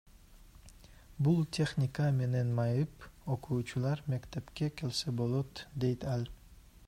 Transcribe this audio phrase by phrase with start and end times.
[1.27, 3.05] Бул техника менен майып
[3.35, 6.27] окуучулар мектепке келсе болот, дейт ал.